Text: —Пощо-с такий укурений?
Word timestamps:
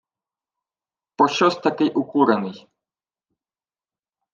—Пощо-с 1.15 1.55
такий 1.65 1.89
укурений? 1.89 2.67